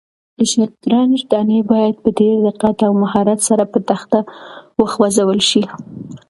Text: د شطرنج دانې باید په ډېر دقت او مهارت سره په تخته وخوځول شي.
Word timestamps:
د 0.37 0.39
شطرنج 0.51 1.17
دانې 1.31 1.59
باید 1.71 1.95
په 2.03 2.09
ډېر 2.19 2.35
دقت 2.47 2.77
او 2.87 2.91
مهارت 3.03 3.39
سره 3.49 3.63
په 3.71 3.79
تخته 3.89 4.19
وخوځول 4.79 5.39
شي. 5.49 5.63